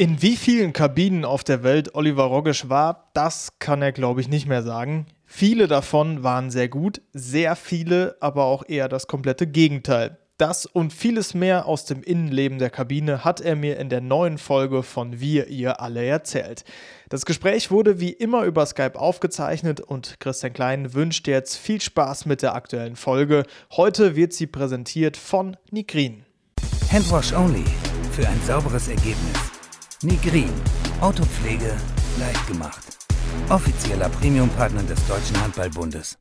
[0.00, 4.28] In wie vielen Kabinen auf der Welt Oliver Rogisch war, das kann er, glaube ich,
[4.28, 5.04] nicht mehr sagen.
[5.26, 10.16] Viele davon waren sehr gut, sehr viele aber auch eher das komplette Gegenteil.
[10.38, 14.38] Das und vieles mehr aus dem Innenleben der Kabine hat er mir in der neuen
[14.38, 16.64] Folge von Wir, ihr alle erzählt.
[17.10, 22.24] Das Gespräch wurde wie immer über Skype aufgezeichnet und Christian Klein wünscht jetzt viel Spaß
[22.24, 23.42] mit der aktuellen Folge.
[23.72, 26.24] Heute wird sie präsentiert von Nigrin.
[26.90, 27.64] Handwash only
[28.12, 29.49] für ein sauberes Ergebnis.
[30.02, 30.48] Nigrin,
[31.02, 31.76] Autopflege
[32.18, 32.80] leicht gemacht.
[33.50, 36.18] Offizieller Premium-Partner des Deutschen Handballbundes.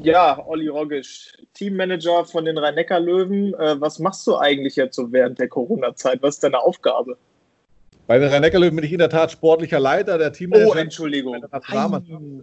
[0.00, 3.52] Ja, Olli Rogisch, Teammanager von den Rhein-Neckar-Löwen.
[3.52, 6.22] Äh, was machst du eigentlich jetzt so während der Corona-Zeit?
[6.22, 7.18] Was ist deine Aufgabe?
[8.06, 10.70] Bei den Rhein-Neckar-Löwen bin ich in der Tat sportlicher Leiter, der Teammanager.
[10.70, 11.44] Oh, Entschuldigung.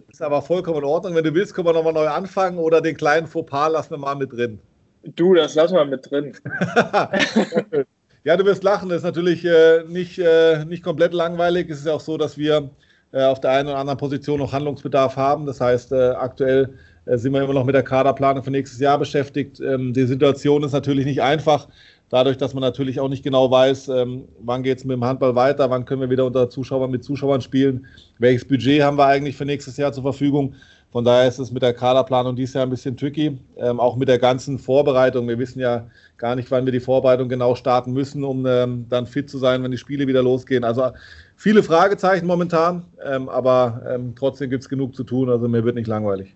[0.08, 1.16] Ist aber vollkommen in Ordnung.
[1.16, 4.14] Wenn du willst, können wir nochmal neu anfangen oder den kleinen Fauxpas lassen wir mal
[4.14, 4.60] mit drin.
[5.02, 6.36] Du, das lassen wir mit drin.
[8.26, 8.88] ja, du wirst lachen.
[8.88, 11.70] Das ist natürlich äh, nicht, äh, nicht komplett langweilig.
[11.70, 12.70] Es ist auch so, dass wir
[13.12, 15.46] äh, auf der einen oder anderen Position noch Handlungsbedarf haben.
[15.46, 16.70] Das heißt, äh, aktuell
[17.04, 19.60] äh, sind wir immer noch mit der Kaderplanung für nächstes Jahr beschäftigt.
[19.60, 21.68] Ähm, die Situation ist natürlich nicht einfach,
[22.10, 25.36] dadurch, dass man natürlich auch nicht genau weiß, ähm, wann geht es mit dem Handball
[25.36, 27.86] weiter, wann können wir wieder unter Zuschauern mit Zuschauern spielen,
[28.18, 30.54] welches Budget haben wir eigentlich für nächstes Jahr zur Verfügung.
[30.92, 34.08] Von daher ist es mit der Kaderplanung dieses Jahr ein bisschen tricky, ähm, auch mit
[34.08, 35.28] der ganzen Vorbereitung.
[35.28, 38.42] Wir wissen ja gar nicht, wann wir die Vorbereitung genau starten müssen, um
[38.88, 40.64] dann fit zu sein, wenn die Spiele wieder losgehen.
[40.64, 40.92] Also
[41.36, 45.28] viele Fragezeichen momentan, aber trotzdem gibt es genug zu tun.
[45.28, 46.34] Also mir wird nicht langweilig.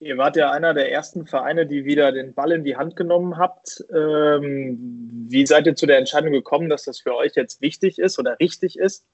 [0.00, 3.36] Ihr wart ja einer der ersten Vereine, die wieder den Ball in die Hand genommen
[3.38, 3.84] habt.
[3.92, 8.18] Ähm, wie seid ihr zu der Entscheidung gekommen, dass das für euch jetzt wichtig ist
[8.18, 9.06] oder richtig ist?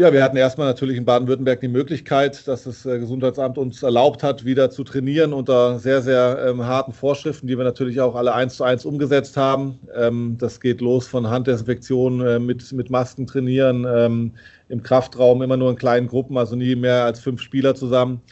[0.00, 4.22] Ja, wir hatten erstmal natürlich in Baden-Württemberg die Möglichkeit, dass das äh, Gesundheitsamt uns erlaubt
[4.22, 8.32] hat, wieder zu trainieren unter sehr, sehr ähm, harten Vorschriften, die wir natürlich auch alle
[8.32, 9.78] eins zu eins umgesetzt haben.
[9.94, 14.32] Ähm, das geht los von Handdesinfektion äh, mit, mit Masken trainieren, ähm,
[14.70, 18.22] im Kraftraum immer nur in kleinen Gruppen, also nie mehr als fünf Spieler zusammen.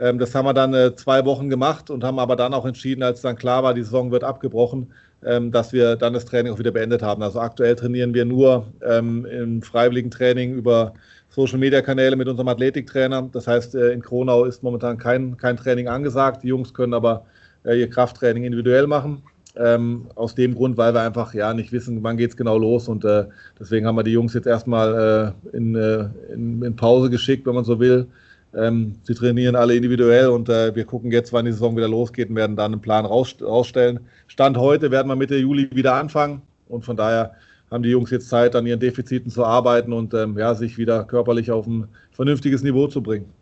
[0.00, 3.02] Ähm, das haben wir dann äh, zwei Wochen gemacht und haben aber dann auch entschieden,
[3.02, 6.58] als dann klar war, die Saison wird abgebrochen, ähm, dass wir dann das Training auch
[6.58, 7.22] wieder beendet haben.
[7.22, 10.94] Also aktuell trainieren wir nur ähm, im freiwilligen Training über
[11.38, 13.28] Social Media Kanäle mit unserem Athletiktrainer.
[13.30, 16.42] Das heißt, äh, in Kronau ist momentan kein, kein Training angesagt.
[16.42, 17.26] Die Jungs können aber
[17.64, 19.22] äh, ihr Krafttraining individuell machen.
[19.54, 22.88] Ähm, aus dem Grund, weil wir einfach ja nicht wissen, wann geht es genau los
[22.88, 23.24] und äh,
[23.58, 27.54] deswegen haben wir die Jungs jetzt erstmal äh, in, äh, in, in, Pause geschickt, wenn
[27.54, 28.06] man so will,
[28.54, 32.30] ähm, sie trainieren alle individuell und äh, wir gucken jetzt, wann die Saison wieder losgeht
[32.30, 34.00] und werden dann einen Plan raus, rausstellen.
[34.26, 37.34] Stand heute werden wir Mitte Juli wieder anfangen und von daher
[37.70, 41.04] haben die Jungs jetzt Zeit, an ihren Defiziten zu arbeiten und ähm, ja, sich wieder
[41.04, 43.32] körperlich auf ein vernünftiges Niveau zu bringen.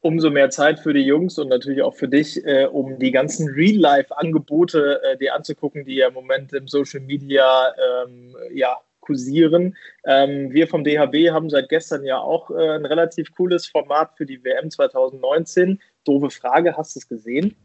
[0.00, 3.48] Umso mehr Zeit für die Jungs und natürlich auch für dich, äh, um die ganzen
[3.48, 7.74] Real-Life-Angebote äh, dir anzugucken, die ja im Moment im Social Media
[8.06, 9.76] ähm, ja, kursieren.
[10.04, 14.26] Ähm, wir vom DHB haben seit gestern ja auch äh, ein relativ cooles Format für
[14.26, 15.80] die WM 2019.
[16.04, 17.56] Doofe Frage, hast du es gesehen?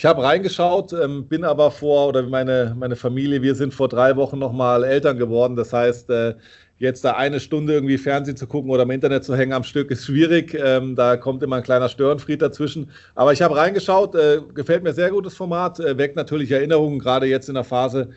[0.00, 4.16] Ich habe reingeschaut, ähm, bin aber vor, oder meine, meine Familie, wir sind vor drei
[4.16, 5.56] Wochen nochmal Eltern geworden.
[5.56, 6.36] Das heißt, äh,
[6.78, 9.90] jetzt da eine Stunde irgendwie Fernsehen zu gucken oder im Internet zu hängen am Stück
[9.90, 10.54] ist schwierig.
[10.58, 12.88] Ähm, da kommt immer ein kleiner Störenfried dazwischen.
[13.14, 17.26] Aber ich habe reingeschaut, äh, gefällt mir sehr gutes Format, äh, weckt natürlich Erinnerungen, gerade
[17.26, 18.08] jetzt in der Phase,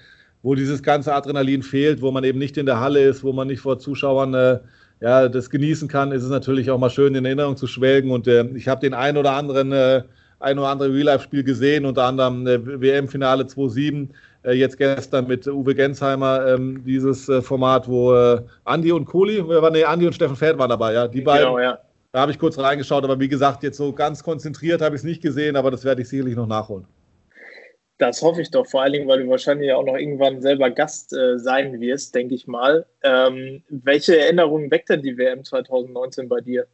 [0.42, 3.48] wo dieses ganze Adrenalin fehlt, wo man eben nicht in der Halle ist, wo man
[3.48, 4.60] nicht vor Zuschauern äh,
[5.02, 8.12] ja, das genießen kann, ist es natürlich auch mal schön in Erinnerung zu schwelgen.
[8.12, 10.04] Und äh, ich habe den ein oder anderen, äh,
[10.44, 14.10] ein oder andere Real-Life-Spiel gesehen, unter anderem äh, WM-Finale 2-7,
[14.44, 19.44] äh, jetzt gestern mit Uwe Gensheimer, ähm, dieses äh, Format, wo äh, Andi und Kohli,
[19.72, 21.48] nee, Andi und Steffen Feld waren dabei, ja, die genau, beiden.
[21.48, 21.80] Genau, ja.
[22.12, 25.06] Da habe ich kurz reingeschaut, aber wie gesagt, jetzt so ganz konzentriert habe ich es
[25.06, 26.86] nicht gesehen, aber das werde ich sicherlich noch nachholen.
[27.98, 31.14] Das hoffe ich doch, vor allen Dingen, weil du wahrscheinlich auch noch irgendwann selber Gast
[31.14, 32.86] äh, sein wirst, denke ich mal.
[33.02, 36.68] Ähm, welche Erinnerungen weckt denn die WM 2019 bei dir?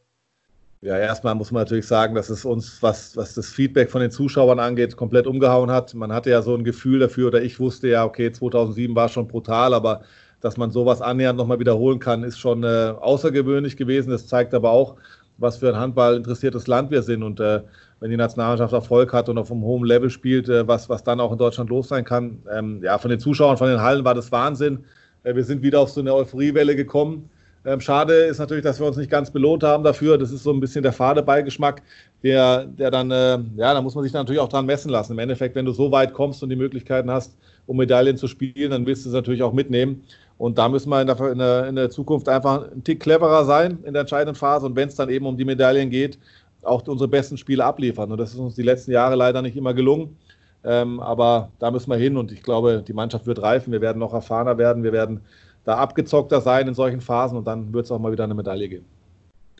[0.82, 4.10] Ja, erstmal muss man natürlich sagen, dass es uns, was, was das Feedback von den
[4.10, 5.92] Zuschauern angeht, komplett umgehauen hat.
[5.92, 9.28] Man hatte ja so ein Gefühl dafür, oder ich wusste ja, okay, 2007 war schon
[9.28, 10.00] brutal, aber
[10.40, 14.08] dass man sowas annähernd nochmal wiederholen kann, ist schon äh, außergewöhnlich gewesen.
[14.10, 14.96] Das zeigt aber auch,
[15.36, 17.22] was für ein Handball interessiertes Land wir sind.
[17.22, 17.60] Und äh,
[18.00, 21.20] wenn die Nationalmannschaft Erfolg hat und auf einem hohen Level spielt, äh, was, was dann
[21.20, 22.42] auch in Deutschland los sein kann.
[22.50, 24.84] Ähm, ja, von den Zuschauern, von den Hallen war das Wahnsinn.
[25.24, 27.28] Äh, wir sind wieder auf so eine Euphoriewelle gekommen.
[27.64, 30.16] Ähm, schade ist natürlich, dass wir uns nicht ganz belohnt haben dafür.
[30.16, 31.82] Das ist so ein bisschen der fade Beigeschmack,
[32.22, 35.12] der, der dann, äh, ja, da muss man sich natürlich auch dran messen lassen.
[35.12, 37.36] Im Endeffekt, wenn du so weit kommst und die Möglichkeiten hast,
[37.66, 40.02] um Medaillen zu spielen, dann willst du es natürlich auch mitnehmen.
[40.38, 43.44] Und da müssen wir in der, in, der, in der, Zukunft einfach ein Tick cleverer
[43.44, 44.64] sein in der entscheidenden Phase.
[44.64, 46.18] Und wenn es dann eben um die Medaillen geht,
[46.62, 48.10] auch unsere besten Spiele abliefern.
[48.10, 50.16] Und das ist uns die letzten Jahre leider nicht immer gelungen.
[50.64, 53.72] Ähm, aber da müssen wir hin und ich glaube, die Mannschaft wird reifen.
[53.72, 54.82] Wir werden noch erfahrener werden.
[54.82, 55.20] Wir werden
[55.64, 58.68] da abgezockter sein in solchen Phasen und dann wird es auch mal wieder eine Medaille
[58.68, 58.86] geben.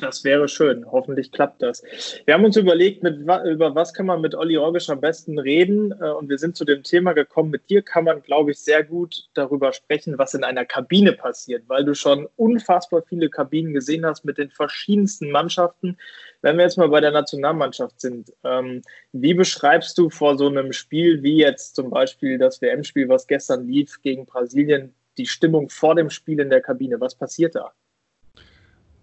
[0.00, 0.91] Das wäre schön.
[0.91, 1.82] Hoffentlich klappt das.
[2.25, 5.93] Wir haben uns überlegt, mit, über was kann man mit Olli Orgisch am besten reden.
[6.00, 7.50] Äh, und wir sind zu dem Thema gekommen.
[7.50, 11.64] Mit dir kann man, glaube ich, sehr gut darüber sprechen, was in einer Kabine passiert,
[11.69, 15.99] weil du schon unfassbar viele Kabinen gesehen hast mit den verschiedensten Mannschaften.
[16.43, 18.82] Wenn wir jetzt mal bei der Nationalmannschaft sind, ähm,
[19.12, 23.67] wie beschreibst du vor so einem Spiel wie jetzt zum Beispiel das WM-Spiel, was gestern
[23.67, 27.00] lief gegen Brasilien, die Stimmung vor dem Spiel in der Kabine?
[27.00, 27.72] Was passiert da?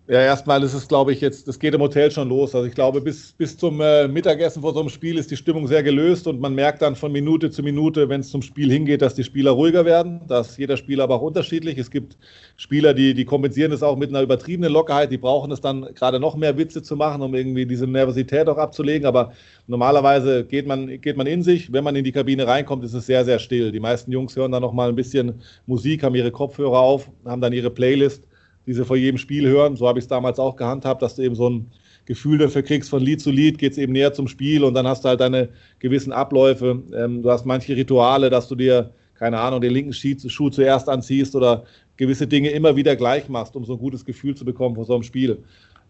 [0.10, 2.56] Ja, erstmal ist es, glaube ich, jetzt, das geht im Hotel schon los.
[2.56, 5.68] Also ich glaube, bis, bis zum äh, Mittagessen vor so einem Spiel ist die Stimmung
[5.68, 9.02] sehr gelöst und man merkt dann von Minute zu Minute, wenn es zum Spiel hingeht,
[9.02, 10.22] dass die Spieler ruhiger werden.
[10.26, 11.78] dass jeder Spieler aber auch unterschiedlich.
[11.78, 12.18] Es gibt
[12.56, 16.22] Spieler, die, die kompensieren das auch mit einer übertriebenen Lockerheit, die brauchen es dann gerade
[16.22, 19.06] noch mehr Witze zu machen, um irgendwie diese Nervosität auch abzulegen.
[19.06, 19.34] Aber
[19.68, 21.74] normalerweise geht man, geht man in sich.
[21.74, 23.74] Wenn man in die Kabine reinkommt, ist es sehr, sehr still.
[23.74, 27.42] Die meisten Jungs hören dann noch mal ein bisschen Musik, haben ihre Kopfhörer auf, haben
[27.42, 28.24] dann ihre Playlist
[28.68, 29.78] die sie vor jedem Spiel hören.
[29.78, 31.72] So habe ich es damals auch gehandhabt, dass du eben so ein
[32.06, 34.88] Gefühl dafür kriegst, von Lied zu Lied geht es eben näher zum Spiel und dann
[34.88, 35.50] hast du halt deine
[35.80, 36.82] gewissen Abläufe.
[36.94, 41.36] Ähm, du hast manche Rituale, dass du dir, keine Ahnung, den linken Schuh zuerst anziehst
[41.36, 41.64] oder
[41.98, 44.94] gewisse Dinge immer wieder gleich machst, um so ein gutes Gefühl zu bekommen vor so
[44.94, 45.40] einem Spiel.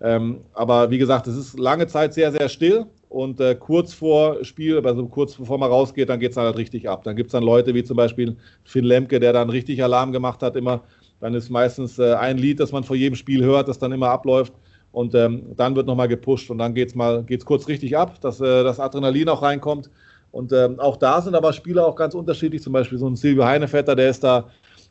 [0.01, 4.43] Ähm, aber wie gesagt, es ist lange Zeit sehr, sehr still und äh, kurz vor
[4.43, 7.03] Spiel, also kurz bevor man rausgeht, dann geht es halt richtig ab.
[7.03, 10.41] Dann gibt es dann Leute wie zum Beispiel Finn Lemke, der dann richtig Alarm gemacht
[10.41, 10.83] hat, immer
[11.19, 14.09] dann ist meistens äh, ein Lied, das man vor jedem Spiel hört, das dann immer
[14.09, 14.53] abläuft.
[14.91, 18.39] Und ähm, dann wird nochmal gepusht und dann geht es geht's kurz richtig ab, dass
[18.39, 19.89] äh, das Adrenalin auch reinkommt.
[20.31, 22.61] Und ähm, auch da sind aber Spieler auch ganz unterschiedlich.
[22.61, 24.49] Zum Beispiel so ein Silvio Heinevetter, der ist da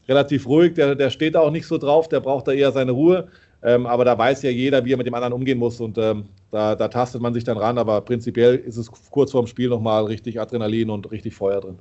[0.09, 3.29] relativ ruhig, der, der steht auch nicht so drauf, der braucht da eher seine Ruhe.
[3.63, 6.27] Ähm, aber da weiß ja jeder, wie er mit dem anderen umgehen muss und ähm,
[6.51, 7.79] da, da, tastet man sich dann ran.
[7.79, 11.79] Aber prinzipiell ist es kurz vorm Spiel nochmal richtig Adrenalin und richtig Feuer drin.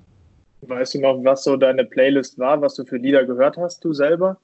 [0.67, 3.93] Weißt du noch, was so deine Playlist war, was du für Lieder gehört hast, du
[3.93, 4.37] selber?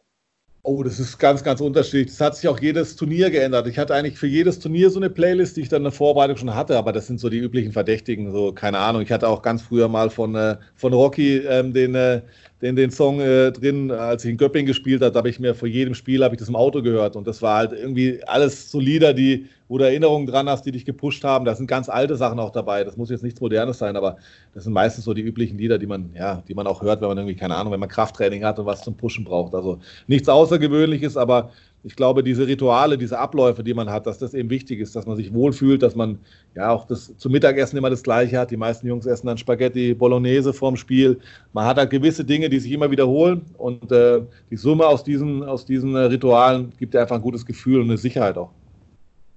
[0.64, 2.08] Oh, das ist ganz, ganz unterschiedlich.
[2.08, 3.66] Das hat sich auch jedes Turnier geändert.
[3.66, 6.38] Ich hatte eigentlich für jedes Turnier so eine Playlist, die ich dann in der Vorbereitung
[6.38, 9.02] schon hatte, aber das sind so die üblichen Verdächtigen, so keine Ahnung.
[9.02, 12.22] Ich hatte auch ganz früher mal von, äh, von Rocky ähm, den, äh,
[12.62, 15.68] den, den Song äh, drin, als ich in Göpping gespielt habe, habe ich mir vor
[15.68, 18.80] jedem Spiel habe ich das im Auto gehört und das war halt irgendwie alles so
[18.80, 21.46] Lieder, die, wo du Erinnerungen dran hast, die dich gepusht haben.
[21.46, 22.84] Da sind ganz alte Sachen auch dabei.
[22.84, 24.18] Das muss jetzt nichts Modernes sein, aber
[24.54, 27.08] das sind meistens so die üblichen Lieder, die man, ja, die man auch hört, wenn
[27.08, 29.56] man irgendwie, keine Ahnung, wenn man Krafttraining hat und was zum Pushen braucht.
[29.56, 31.52] Also nichts Außergewöhnliches, aber
[31.84, 35.08] ich glaube, diese Rituale, diese Abläufe, die man hat, dass das eben wichtig ist, dass
[35.08, 36.20] man sich wohlfühlt, dass man
[36.56, 38.52] ja auch das zum Mittagessen immer das Gleiche hat.
[38.52, 41.20] Die meisten Jungs essen dann Spaghetti Bolognese vorm Spiel.
[41.54, 45.44] Man hat halt gewisse Dinge, die sich immer wiederholen und äh, die Summe aus diesen,
[45.44, 48.52] aus diesen äh, Ritualen gibt dir einfach ein gutes Gefühl und eine Sicherheit auch.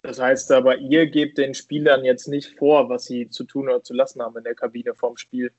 [0.03, 3.83] Das heißt aber, ihr gebt den Spielern jetzt nicht vor, was sie zu tun oder
[3.83, 5.51] zu lassen haben in der Kabine vorm Spiel.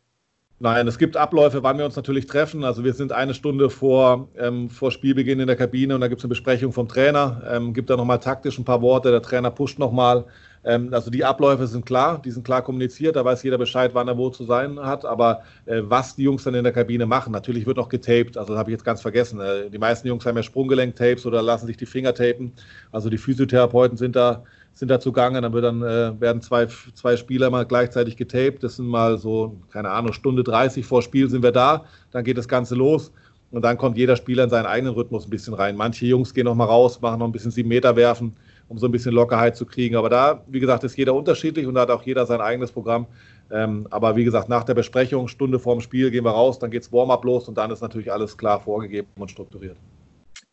[0.57, 2.63] Nein, es gibt Abläufe, wann wir uns natürlich treffen.
[2.63, 6.22] Also wir sind eine Stunde vor, ähm, vor Spielbeginn in der Kabine und da gibt
[6.22, 9.52] es eine Besprechung vom Trainer, ähm, gibt da nochmal taktisch ein paar Worte, der Trainer
[9.52, 10.24] pusht nochmal.
[10.63, 14.07] Ähm, also die Abläufe sind klar, die sind klar kommuniziert, da weiß jeder Bescheid, wann
[14.07, 15.04] er wo zu sein hat.
[15.04, 18.54] Aber äh, was die Jungs dann in der Kabine machen, natürlich wird noch getaped, also
[18.54, 19.42] das habe ich jetzt ganz vergessen.
[19.42, 22.54] Äh, die meisten Jungs haben ja Sprunggelenk-Tapes oder lassen sich die Finger tapen.
[22.94, 25.42] Also die Physiotherapeuten sind da sind da zugange.
[25.42, 28.63] Dann, wird dann äh, werden zwei, zwei Spieler mal gleichzeitig getaped.
[28.63, 31.86] Das sind mal so, keine Ahnung, Stunde 30 vor Spiel sind wir da.
[32.12, 33.11] Dann geht das Ganze los.
[33.52, 35.78] Und dann kommt jeder Spieler in seinen eigenen Rhythmus ein bisschen rein.
[35.78, 38.35] Manche Jungs gehen noch mal raus, machen noch ein bisschen sieben Meter werfen,
[38.68, 39.95] um so ein bisschen Lockerheit zu kriegen.
[39.95, 43.07] Aber da, wie gesagt, ist jeder unterschiedlich und da hat auch jeder sein eigenes Programm.
[43.52, 46.81] Ähm, aber wie gesagt, nach der Besprechung, Stunde vorm Spiel, gehen wir raus, dann geht
[46.81, 49.78] es Warm-up los und dann ist natürlich alles klar vorgegeben und strukturiert.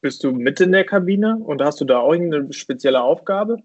[0.00, 3.56] Bist du mit in der Kabine und hast du da auch irgendeine spezielle Aufgabe?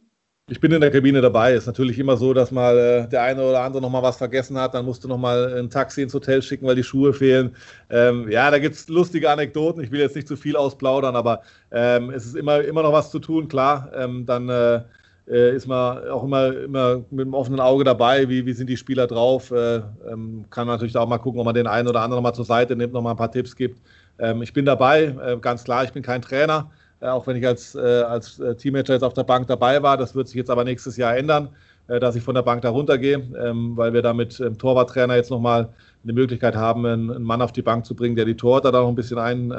[0.49, 1.55] Ich bin in der Kabine dabei.
[1.55, 4.57] Ist natürlich immer so, dass mal äh, der eine oder andere noch mal was vergessen
[4.57, 4.73] hat.
[4.73, 7.53] Dann musst du noch mal ein Taxi ins Hotel schicken, weil die Schuhe fehlen.
[7.89, 9.83] Ähm, ja, da gibt es lustige Anekdoten.
[9.83, 13.11] Ich will jetzt nicht zu viel ausplaudern, aber ähm, es ist immer, immer noch was
[13.11, 13.49] zu tun.
[13.49, 14.83] Klar, ähm, dann äh,
[15.27, 18.29] äh ist man auch immer, immer mit einem offenen Auge dabei.
[18.29, 19.51] Wie, wie sind die Spieler drauf?
[19.51, 22.45] Äh, ähm, kann natürlich auch mal gucken, ob man den einen oder anderen mal zur
[22.45, 23.81] Seite nimmt, noch mal ein paar Tipps gibt.
[24.17, 25.13] Ähm, ich bin dabei.
[25.21, 26.71] Äh, ganz klar, ich bin kein Trainer.
[26.99, 29.97] Äh, auch wenn ich als, äh, als äh, Teammanager jetzt auf der Bank dabei war.
[29.97, 31.49] Das wird sich jetzt aber nächstes Jahr ändern,
[31.87, 35.31] dass ich von der Bank da runtergehe, ähm, weil wir da mit dem Torwarttrainer jetzt
[35.31, 35.69] nochmal
[36.03, 38.89] eine Möglichkeit haben, einen Mann auf die Bank zu bringen, der die Torhüter da noch
[38.89, 39.53] ein bisschen ein,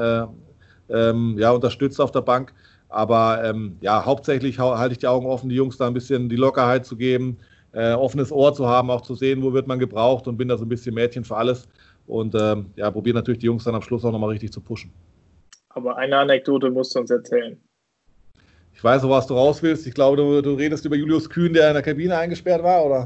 [0.91, 2.53] ähm, ja, unterstützt auf der Bank.
[2.91, 6.37] Aber ähm, ja, hauptsächlich halte ich die Augen offen, die Jungs da ein bisschen die
[6.37, 7.39] Lockerheit zu geben,
[7.73, 10.59] äh, offenes Ohr zu haben, auch zu sehen, wo wird man gebraucht und bin da
[10.59, 11.67] so ein bisschen Mädchen für alles.
[12.07, 14.93] Und ähm, ja, probiere natürlich die Jungs dann am Schluss auch nochmal richtig zu pushen.
[15.79, 17.57] Aber eine Anekdote musst du uns erzählen.
[18.75, 19.87] Ich weiß, woraus du raus willst.
[19.87, 23.05] Ich glaube, du, du, redest über Julius Kühn, der in der Kabine eingesperrt war, oder?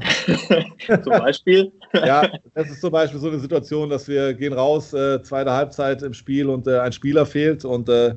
[1.03, 1.71] zum Beispiel.
[1.93, 6.01] ja, das ist zum Beispiel so eine Situation, dass wir gehen raus, äh, zweite Halbzeit
[6.01, 8.15] im Spiel und äh, ein Spieler fehlt und äh,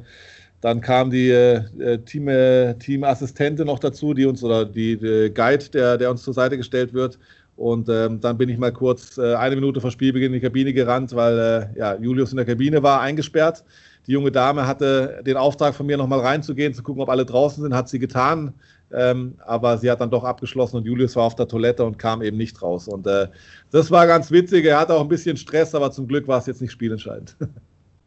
[0.62, 5.68] dann kam die äh, Team, äh, Teamassistentin noch dazu, die uns oder die, die Guide,
[5.68, 7.18] der, der uns zur Seite gestellt wird.
[7.56, 10.72] Und ähm, dann bin ich mal kurz äh, eine Minute vor Spielbeginn in die Kabine
[10.74, 13.64] gerannt, weil äh, ja, Julius in der Kabine war, eingesperrt.
[14.06, 17.62] Die junge Dame hatte den Auftrag von mir, nochmal reinzugehen, zu gucken, ob alle draußen
[17.62, 18.54] sind, hat sie getan.
[18.92, 22.22] Ähm, aber sie hat dann doch abgeschlossen und Julius war auf der Toilette und kam
[22.22, 22.86] eben nicht raus.
[22.86, 23.26] Und äh,
[23.72, 24.64] das war ganz witzig.
[24.64, 27.36] Er hatte auch ein bisschen Stress, aber zum Glück war es jetzt nicht spielentscheidend.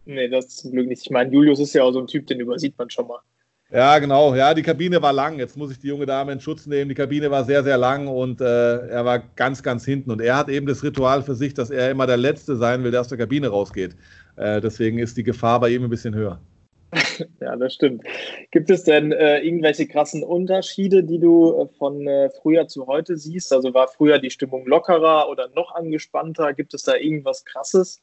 [0.06, 1.04] Nee, das ist zum Glück nicht.
[1.04, 3.20] Ich meine, Julius ist ja auch so ein Typ, den übersieht man schon mal.
[3.72, 4.34] Ja, genau.
[4.34, 5.38] Ja, die Kabine war lang.
[5.38, 6.90] Jetzt muss ich die junge Dame in Schutz nehmen.
[6.90, 10.10] Die Kabine war sehr, sehr lang und äh, er war ganz, ganz hinten.
[10.10, 12.90] Und er hat eben das Ritual für sich, dass er immer der Letzte sein will,
[12.90, 13.96] der aus der Kabine rausgeht.
[14.36, 16.40] Äh, deswegen ist die Gefahr bei ihm ein bisschen höher.
[17.40, 18.04] ja, das stimmt.
[18.52, 23.18] Gibt es denn äh, irgendwelche krassen Unterschiede, die du äh, von äh, früher zu heute
[23.18, 23.54] siehst?
[23.54, 26.54] Also war früher die Stimmung lockerer oder noch angespannter?
[26.54, 28.02] Gibt es da irgendwas Krasses?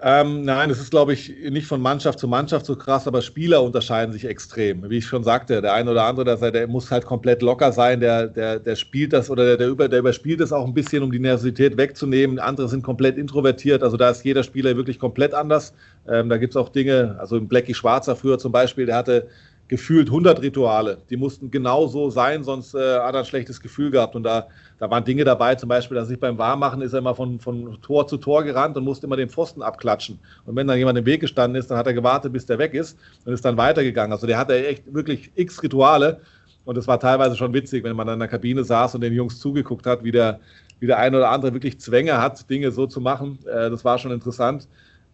[0.00, 3.64] Ähm, nein, es ist, glaube ich, nicht von Mannschaft zu Mannschaft so krass, aber Spieler
[3.64, 4.88] unterscheiden sich extrem.
[4.88, 7.98] Wie ich schon sagte, der eine oder andere, der, der muss halt komplett locker sein,
[7.98, 11.02] der, der, der spielt das oder der, der, über, der überspielt das auch ein bisschen,
[11.02, 12.38] um die Nervosität wegzunehmen.
[12.38, 15.74] Andere sind komplett introvertiert, also da ist jeder Spieler wirklich komplett anders.
[16.08, 19.26] Ähm, da gibt es auch Dinge, also ein Blackie Schwarzer früher zum Beispiel, der hatte
[19.68, 20.98] gefühlt 100 Rituale.
[21.10, 24.16] Die mussten genau so sein, sonst äh, hat er ein schlechtes Gefühl gehabt.
[24.16, 24.48] Und da,
[24.78, 27.78] da waren Dinge dabei, zum Beispiel, dass ich beim Warmmachen ist er immer von, von
[27.82, 30.18] Tor zu Tor gerannt und musste immer den Pfosten abklatschen.
[30.46, 32.72] Und wenn dann jemand im Weg gestanden ist, dann hat er gewartet, bis der weg
[32.72, 34.12] ist und ist dann weitergegangen.
[34.12, 36.20] Also der hatte echt wirklich x Rituale.
[36.64, 39.38] Und es war teilweise schon witzig, wenn man in der Kabine saß und den Jungs
[39.38, 40.40] zugeguckt hat, wie der,
[40.80, 43.38] wie der eine oder andere wirklich Zwänge hat, Dinge so zu machen.
[43.46, 44.66] Äh, das war schon interessant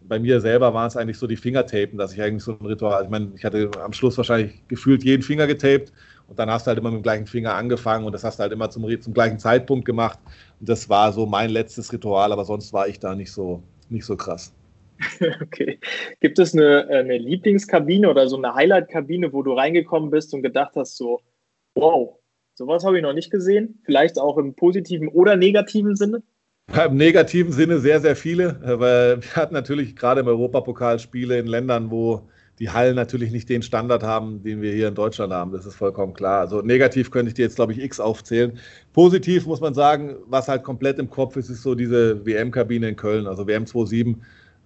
[0.07, 3.03] bei mir selber waren es eigentlich so die Fingertapen, dass ich eigentlich so ein Ritual,
[3.03, 5.91] ich meine, ich hatte am Schluss wahrscheinlich gefühlt jeden Finger getaped
[6.27, 8.43] und dann hast du halt immer mit dem gleichen Finger angefangen und das hast du
[8.43, 10.19] halt immer zum, zum gleichen Zeitpunkt gemacht.
[10.59, 14.05] Und das war so mein letztes Ritual, aber sonst war ich da nicht so, nicht
[14.05, 14.53] so krass.
[15.41, 15.79] Okay.
[16.21, 20.75] Gibt es eine, eine Lieblingskabine oder so eine Highlight-Kabine, wo du reingekommen bist und gedacht
[20.75, 21.21] hast, so,
[21.75, 22.17] wow,
[22.53, 23.81] sowas habe ich noch nicht gesehen?
[23.83, 26.23] Vielleicht auch im positiven oder negativen Sinne?
[26.73, 31.47] Im negativen Sinne sehr, sehr viele, weil wir hatten natürlich gerade im Europapokal Spiele in
[31.47, 32.27] Ländern, wo
[32.59, 35.51] die Hallen natürlich nicht den Standard haben, den wir hier in Deutschland haben.
[35.51, 36.39] Das ist vollkommen klar.
[36.39, 38.57] Also negativ könnte ich dir jetzt, glaube ich, X aufzählen.
[38.93, 42.95] Positiv muss man sagen, was halt komplett im Kopf ist, ist so diese WM-Kabine in
[42.95, 44.15] Köln, also WM 27,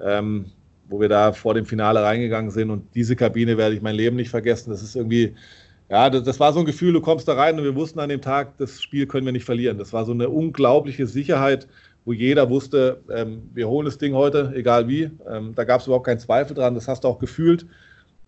[0.02, 0.46] ähm,
[0.88, 2.70] wo wir da vor dem Finale reingegangen sind.
[2.70, 4.70] Und diese Kabine werde ich mein Leben nicht vergessen.
[4.70, 5.36] Das ist irgendwie
[5.90, 8.10] ja, das, das, war so ein Gefühl, du kommst da rein und wir wussten an
[8.10, 9.80] dem Tag, das Spiel können wir nicht verlieren.
[9.80, 11.68] Das war so eine unglaubliche Sicherheit
[12.06, 15.12] wo jeder wusste, ähm, wir holen das Ding heute, egal wie.
[15.30, 17.66] Ähm, da gab es überhaupt keinen Zweifel dran, das hast du auch gefühlt.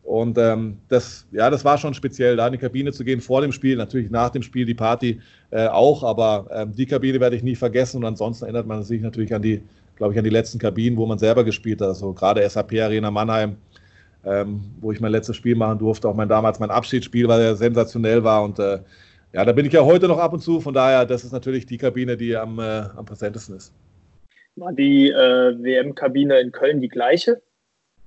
[0.04, 3.42] Und ähm, das, ja, das war schon speziell, da in die Kabine zu gehen vor
[3.42, 7.36] dem Spiel, natürlich nach dem Spiel die Party äh, auch, aber ähm, die Kabine werde
[7.36, 9.62] ich nie vergessen und ansonsten erinnert man sich natürlich an die,
[9.96, 13.12] glaube ich, an die letzten Kabinen, wo man selber gespielt hat, also gerade SAP Arena
[13.12, 13.58] Mannheim,
[14.25, 17.56] ähm, wo ich mein letztes Spiel machen durfte, auch mein damals mein Abschiedsspiel, weil er
[17.56, 18.80] sensationell war und äh,
[19.33, 21.65] ja, da bin ich ja heute noch ab und zu, von daher, das ist natürlich
[21.65, 23.73] die Kabine, die am, äh, am präsentesten ist.
[24.55, 27.41] War die äh, WM-Kabine in Köln die gleiche?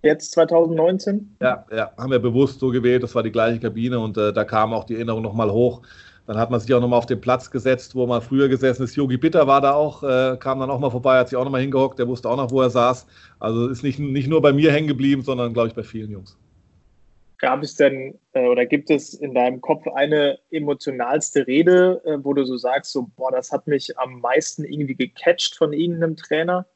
[0.03, 1.37] Jetzt 2019?
[1.41, 4.45] Ja, ja, haben wir bewusst so gewählt, das war die gleiche Kabine und äh, da
[4.45, 5.81] kam auch die Erinnerung nochmal hoch.
[6.27, 8.97] Dann hat man sich auch nochmal auf den Platz gesetzt, wo man früher gesessen ist.
[8.97, 11.61] Yogi Bitter war da auch, äh, kam dann auch mal vorbei, hat sich auch nochmal
[11.63, 13.07] hingehockt, der wusste auch noch, wo er saß.
[13.41, 16.37] Also ist nicht, nicht nur bei mir hängen geblieben, sondern glaube ich bei vielen Jungs.
[17.45, 22.33] Gab es denn äh, oder gibt es in deinem Kopf eine emotionalste Rede, äh, wo
[22.33, 26.67] du so sagst, so, boah, das hat mich am meisten irgendwie gecatcht von irgendeinem Trainer?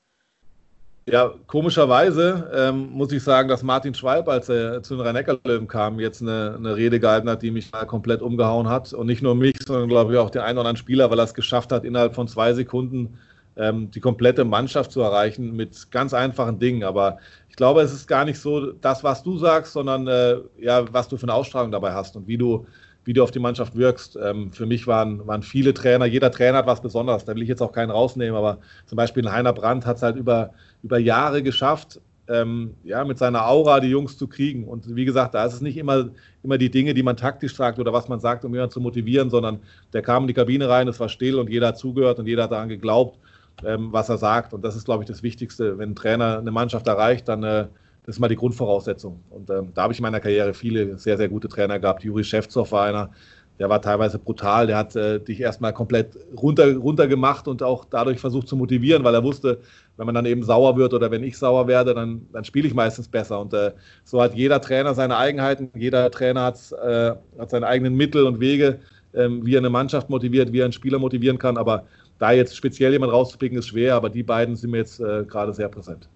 [1.06, 6.00] Ja, komischerweise ähm, muss ich sagen, dass Martin Schwalb, als er zu den Rhein-Neckar-Löwen kam,
[6.00, 8.92] jetzt eine, eine, Rede gehalten hat, die mich mal komplett umgehauen hat.
[8.92, 11.24] Und nicht nur mich, sondern glaube ich auch den einen oder anderen Spieler, weil er
[11.24, 13.18] es geschafft hat, innerhalb von zwei Sekunden
[13.56, 16.84] ähm, die komplette Mannschaft zu erreichen mit ganz einfachen Dingen.
[16.84, 17.18] Aber
[17.58, 21.16] glaube, es ist gar nicht so das, was du sagst, sondern äh, ja, was du
[21.16, 22.66] für eine Ausstrahlung dabei hast und wie du,
[23.04, 24.16] wie du auf die Mannschaft wirkst.
[24.22, 27.48] Ähm, für mich waren, waren viele Trainer, jeder Trainer hat was Besonderes, da will ich
[27.48, 30.50] jetzt auch keinen rausnehmen, aber zum Beispiel Heiner Brandt hat es halt über,
[30.84, 34.64] über Jahre geschafft, ähm, ja, mit seiner Aura die Jungs zu kriegen.
[34.64, 36.10] Und wie gesagt, da ist es nicht immer,
[36.44, 39.30] immer die Dinge, die man taktisch sagt oder was man sagt, um jemanden zu motivieren,
[39.30, 39.58] sondern
[39.92, 42.44] der kam in die Kabine rein, es war still und jeder hat zugehört und jeder
[42.44, 43.18] hat daran geglaubt
[43.64, 44.54] ähm, was er sagt.
[44.54, 45.78] Und das ist, glaube ich, das Wichtigste.
[45.78, 47.66] Wenn ein Trainer eine Mannschaft erreicht, dann äh,
[48.08, 49.22] das ist mal die Grundvoraussetzung.
[49.28, 52.02] Und ähm, da habe ich in meiner Karriere viele sehr, sehr gute Trainer gehabt.
[52.02, 53.10] Juri Schäfzow war einer,
[53.58, 54.66] der war teilweise brutal.
[54.66, 59.04] Der hat äh, dich erstmal komplett runter, runter gemacht und auch dadurch versucht zu motivieren,
[59.04, 59.60] weil er wusste,
[59.98, 62.72] wenn man dann eben sauer wird oder wenn ich sauer werde, dann, dann spiele ich
[62.72, 63.40] meistens besser.
[63.40, 63.72] Und äh,
[64.04, 68.40] so hat jeder Trainer seine Eigenheiten, jeder Trainer hat, äh, hat seine eigenen Mittel und
[68.40, 68.78] Wege,
[69.12, 71.58] ähm, wie er eine Mannschaft motiviert, wie er einen Spieler motivieren kann.
[71.58, 71.84] Aber
[72.18, 75.52] da jetzt speziell jemand rauszupicken, ist schwer, aber die beiden sind mir jetzt äh, gerade
[75.52, 76.08] sehr präsent.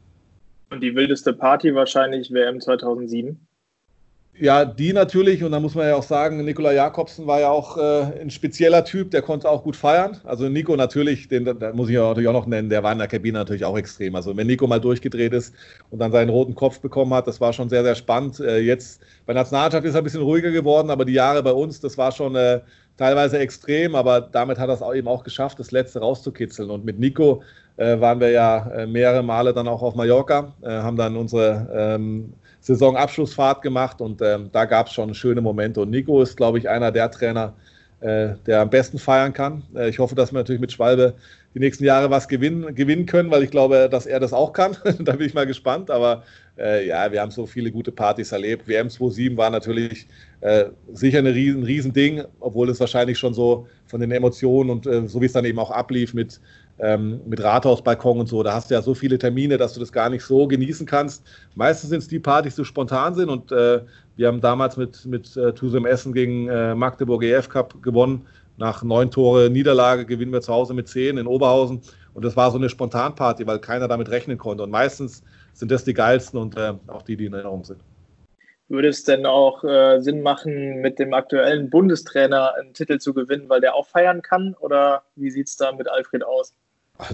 [0.71, 3.39] Und die wildeste Party wahrscheinlich WM 2007?
[4.39, 5.45] Ja, die natürlich.
[5.45, 8.83] Und da muss man ja auch sagen, Nikola Jakobsen war ja auch äh, ein spezieller
[8.83, 10.17] Typ, der konnte auch gut feiern.
[10.25, 13.09] Also Nico natürlich, den da muss ich natürlich auch noch nennen, der war in der
[13.09, 14.15] Kabine natürlich auch extrem.
[14.15, 15.55] Also wenn Nico mal durchgedreht ist
[15.91, 18.41] und dann seinen roten Kopf bekommen hat, das war schon sehr, sehr spannend.
[18.41, 21.81] Äh, jetzt bei Nationalmannschaft ist er ein bisschen ruhiger geworden, aber die Jahre bei uns,
[21.81, 22.61] das war schon äh,
[22.97, 26.71] teilweise extrem, aber damit hat er es eben auch geschafft, das Letzte rauszukitzeln.
[26.71, 27.43] Und mit Nico
[27.77, 31.69] äh, waren wir ja äh, mehrere Male dann auch auf Mallorca, äh, haben dann unsere
[31.75, 35.81] ähm, Saisonabschlussfahrt gemacht und ähm, da gab es schon schöne Momente.
[35.81, 37.55] Und Nico ist, glaube ich, einer der Trainer,
[38.01, 39.63] äh, der am besten feiern kann.
[39.75, 41.15] Äh, ich hoffe, dass wir natürlich mit Schwalbe
[41.55, 44.77] die nächsten Jahre was gewinnen, gewinnen können, weil ich glaube, dass er das auch kann.
[45.01, 45.91] da bin ich mal gespannt.
[45.91, 46.25] Aber
[46.59, 48.67] äh, ja, wir haben so viele gute Partys erlebt.
[48.67, 50.07] WM 27 war natürlich
[50.41, 54.87] äh, sicher ein riesen, riesen Ding, obwohl es wahrscheinlich schon so von den Emotionen und
[54.87, 56.41] äh, so wie es dann eben auch ablief mit
[56.79, 58.43] ähm, mit Rathausbalkon und so.
[58.43, 61.25] Da hast du ja so viele Termine, dass du das gar nicht so genießen kannst.
[61.55, 63.81] Meistens sind es die Partys, die spontan sind und äh,
[64.17, 68.27] wir haben damals mit, mit äh, Tusem Essen gegen äh, Magdeburg EF Cup gewonnen.
[68.57, 71.81] Nach neun Tore Niederlage gewinnen wir zu Hause mit zehn in Oberhausen.
[72.15, 74.63] Und das war so eine Spontanparty, weil keiner damit rechnen konnte.
[74.63, 77.81] Und meistens sind das die geilsten und äh, auch die, die in Erinnerung sind.
[78.69, 83.49] Würde es denn auch äh, Sinn machen, mit dem aktuellen Bundestrainer einen Titel zu gewinnen,
[83.49, 84.55] weil der auch feiern kann?
[84.61, 86.55] Oder wie sieht es da mit Alfred aus?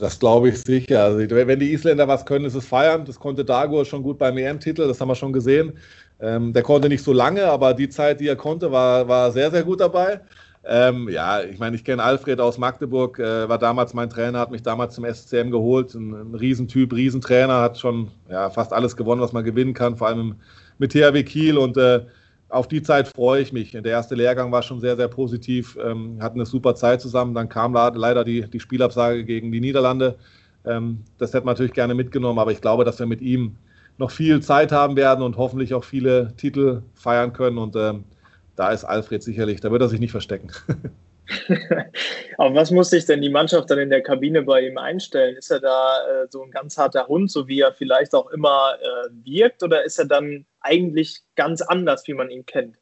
[0.01, 1.05] Das glaube ich sicher.
[1.05, 3.05] Also, wenn die Isländer was können, ist es feiern.
[3.05, 5.79] Das konnte Dagur schon gut beim EM-Titel, das haben wir schon gesehen.
[6.21, 9.51] Ähm, der konnte nicht so lange, aber die Zeit, die er konnte, war, war sehr,
[9.51, 10.21] sehr gut dabei.
[10.71, 14.51] Ähm, ja, ich meine, ich kenne Alfred aus Magdeburg, äh, war damals mein Trainer, hat
[14.51, 15.95] mich damals zum SCM geholt.
[15.95, 20.09] Ein, ein Riesentyp, Riesentrainer, hat schon ja, fast alles gewonnen, was man gewinnen kann, vor
[20.09, 20.35] allem
[20.77, 22.03] mit THW Kiel und äh,
[22.51, 23.73] auf die Zeit freue ich mich.
[23.73, 27.35] Der erste Lehrgang war schon sehr, sehr positiv, ähm, hatten eine super Zeit zusammen.
[27.35, 30.17] Dann kam leider die, die Spielabsage gegen die Niederlande.
[30.67, 33.57] Ähm, das hätte man natürlich gerne mitgenommen, aber ich glaube, dass wir mit ihm
[33.97, 37.59] noch viel Zeit haben werden und hoffentlich auch viele Titel feiern können.
[37.59, 38.05] Und ähm,
[38.59, 40.51] da ist Alfred sicherlich, da wird er sich nicht verstecken.
[42.39, 45.37] Aber was muss sich denn die Mannschaft dann in der Kabine bei ihm einstellen?
[45.37, 48.77] Ist er da äh, so ein ganz harter Hund, so wie er vielleicht auch immer
[48.81, 52.77] äh, wirkt, oder ist er dann eigentlich ganz anders, wie man ihn kennt?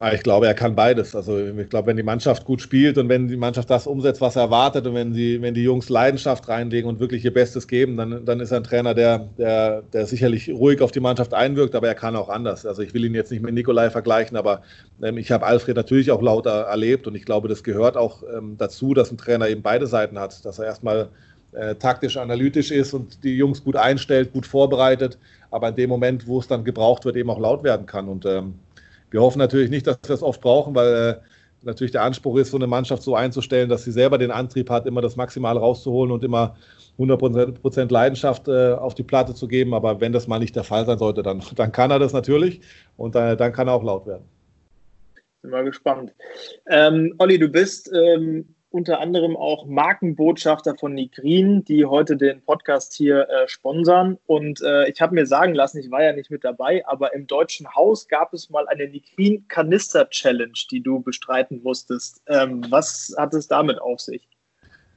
[0.00, 1.16] Ah, ich glaube, er kann beides.
[1.16, 4.36] Also ich glaube, wenn die Mannschaft gut spielt und wenn die Mannschaft das umsetzt, was
[4.36, 7.96] er erwartet und wenn, die, wenn die Jungs Leidenschaft reinlegen und wirklich ihr Bestes geben,
[7.96, 11.74] dann, dann ist er ein Trainer, der, der, der sicherlich ruhig auf die Mannschaft einwirkt,
[11.74, 12.64] aber er kann auch anders.
[12.64, 14.62] Also ich will ihn jetzt nicht mit Nikolai vergleichen, aber
[15.02, 18.54] ähm, ich habe Alfred natürlich auch lauter erlebt und ich glaube, das gehört auch ähm,
[18.56, 21.08] dazu, dass ein Trainer eben beide Seiten hat, dass er erstmal
[21.52, 25.18] äh, taktisch analytisch ist und die Jungs gut einstellt, gut vorbereitet,
[25.50, 28.26] aber in dem Moment, wo es dann gebraucht wird, eben auch laut werden kann und
[28.26, 28.54] ähm,
[29.10, 31.16] wir hoffen natürlich nicht, dass wir das oft brauchen, weil äh,
[31.62, 34.86] natürlich der Anspruch ist, so eine Mannschaft so einzustellen, dass sie selber den Antrieb hat,
[34.86, 36.56] immer das Maximale rauszuholen und immer
[36.98, 39.74] 100% Leidenschaft äh, auf die Platte zu geben.
[39.74, 42.60] Aber wenn das mal nicht der Fall sein sollte, dann, dann kann er das natürlich
[42.96, 44.24] und äh, dann kann er auch laut werden.
[45.42, 46.12] Bin mal gespannt.
[46.68, 52.94] Ähm, Olli, du bist ähm, unter anderem auch Markenbotschafter von Nigrin, die heute den Podcast
[52.94, 54.18] hier äh, sponsern.
[54.26, 57.26] Und äh, ich habe mir sagen lassen, ich war ja nicht mit dabei, aber im
[57.26, 62.22] Deutschen Haus gab es mal eine Nigrin Kanister Challenge, die du bestreiten musstest.
[62.26, 64.28] Ähm, was hat es damit auf sich?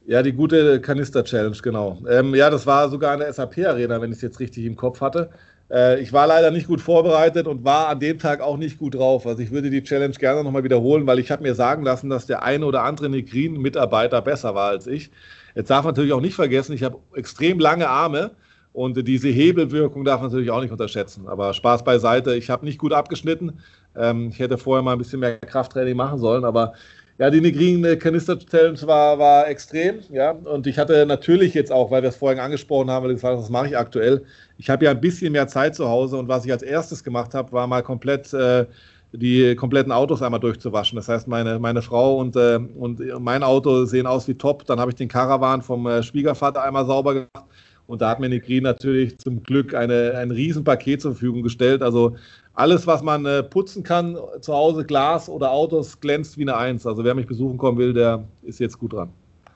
[0.05, 1.99] Ja, die gute Kanister Challenge, genau.
[2.09, 4.99] Ähm, ja, das war sogar eine SAP Arena, wenn ich es jetzt richtig im Kopf
[4.99, 5.29] hatte.
[5.71, 8.95] Äh, ich war leider nicht gut vorbereitet und war an dem Tag auch nicht gut
[8.95, 9.25] drauf.
[9.25, 12.25] Also ich würde die Challenge gerne nochmal wiederholen, weil ich habe mir sagen lassen, dass
[12.25, 15.09] der eine oder andere Negrin-Mitarbeiter besser war als ich.
[15.55, 18.31] Jetzt darf man natürlich auch nicht vergessen, ich habe extrem lange Arme
[18.73, 21.27] und diese Hebelwirkung darf man natürlich auch nicht unterschätzen.
[21.27, 23.59] Aber Spaß beiseite, ich habe nicht gut abgeschnitten.
[23.95, 26.73] Ähm, ich hätte vorher mal ein bisschen mehr Krafttraining machen sollen, aber
[27.21, 30.31] ja, die Negrin Kanister Challenge war, war extrem, ja.
[30.31, 33.37] Und ich hatte natürlich jetzt auch, weil wir es vorhin angesprochen haben, weil ich gesagt,
[33.37, 34.23] was mache ich aktuell?
[34.57, 37.35] Ich habe ja ein bisschen mehr Zeit zu Hause und was ich als erstes gemacht
[37.35, 38.65] habe, war mal komplett äh,
[39.11, 40.95] die kompletten Autos einmal durchzuwaschen.
[40.95, 44.65] Das heißt, meine, meine Frau und, äh, und mein Auto sehen aus wie top.
[44.65, 47.45] Dann habe ich den Caravan vom äh, Schwiegervater einmal sauber gemacht.
[47.85, 51.83] Und da hat mir Negrin natürlich zum Glück eine, ein Riesenpaket zur Verfügung gestellt.
[51.83, 52.15] Also
[52.53, 56.85] alles, was man äh, putzen kann, zu Hause, Glas oder Autos, glänzt wie eine Eins.
[56.85, 59.11] Also wer mich besuchen kommen will, der ist jetzt gut dran.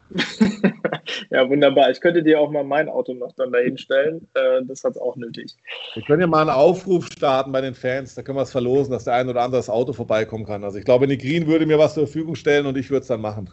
[1.31, 1.89] ja, wunderbar.
[1.89, 4.27] Ich könnte dir auch mal mein Auto noch dann dahin stellen.
[4.33, 5.55] Äh, das hat es auch nötig.
[5.93, 8.15] Wir können ja mal einen Aufruf starten bei den Fans.
[8.15, 10.63] Da können wir es verlosen, dass der ein oder andere das Auto vorbeikommen kann.
[10.63, 13.21] Also ich glaube, Green würde mir was zur Verfügung stellen und ich würde es dann
[13.21, 13.49] machen.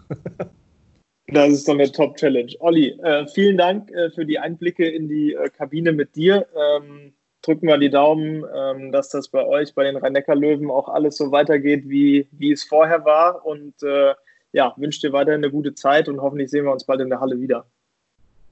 [1.28, 2.52] das ist doch eine Top-Challenge.
[2.60, 6.46] Olli, äh, vielen Dank äh, für die Einblicke in die äh, Kabine mit dir.
[6.54, 11.16] Ähm, drücken wir die Daumen, ähm, dass das bei euch, bei den Rhein-Neckar-Löwen auch alles
[11.16, 13.44] so weitergeht, wie, wie es vorher war.
[13.44, 14.14] Und äh,
[14.52, 17.20] ja, wünsche dir weiterhin eine gute Zeit und hoffentlich sehen wir uns bald in der
[17.20, 17.66] Halle wieder.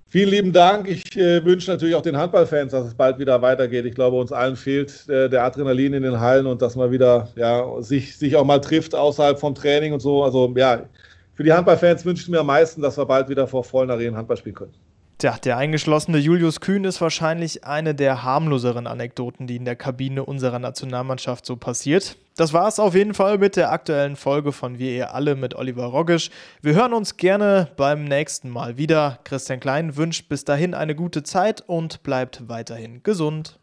[0.07, 0.89] Vielen lieben Dank.
[0.89, 3.85] Ich äh, wünsche natürlich auch den Handballfans, dass es bald wieder weitergeht.
[3.85, 7.29] Ich glaube, uns allen fehlt äh, der Adrenalin in den Hallen und dass man wieder
[7.37, 10.25] ja, sich, sich auch mal trifft außerhalb vom Training und so.
[10.25, 10.83] Also ja,
[11.35, 14.17] für die Handballfans wünsche ich mir am meisten, dass wir bald wieder vor vollen Arenen
[14.17, 14.75] Handball spielen können.
[15.21, 20.25] Tja, der eingeschlossene Julius Kühn ist wahrscheinlich eine der harmloseren Anekdoten, die in der Kabine
[20.25, 22.17] unserer Nationalmannschaft so passiert.
[22.37, 25.55] Das war es auf jeden Fall mit der aktuellen Folge von Wir ihr alle mit
[25.55, 26.31] Oliver Roggisch.
[26.63, 29.19] Wir hören uns gerne beim nächsten Mal wieder.
[29.25, 33.59] Christian Klein wünscht bis dahin eine gute Zeit und bleibt weiterhin gesund.